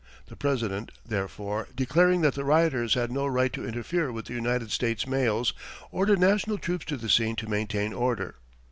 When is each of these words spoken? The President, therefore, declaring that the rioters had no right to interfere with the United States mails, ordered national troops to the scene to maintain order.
The 0.25 0.35
President, 0.35 0.91
therefore, 1.05 1.67
declaring 1.75 2.21
that 2.21 2.33
the 2.33 2.43
rioters 2.43 2.95
had 2.95 3.11
no 3.11 3.27
right 3.27 3.53
to 3.53 3.67
interfere 3.67 4.11
with 4.11 4.25
the 4.25 4.33
United 4.33 4.71
States 4.71 5.05
mails, 5.05 5.53
ordered 5.91 6.17
national 6.19 6.57
troops 6.57 6.85
to 6.85 6.97
the 6.97 7.07
scene 7.07 7.35
to 7.35 7.47
maintain 7.47 7.93
order. 7.93 8.33